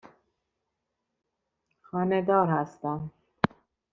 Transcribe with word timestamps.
خانه 1.81 2.21
دار 2.21 2.47
هستم. 2.47 3.11